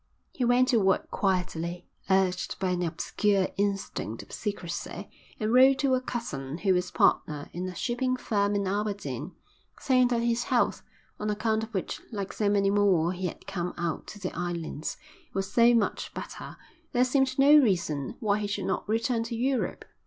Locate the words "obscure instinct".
2.81-4.23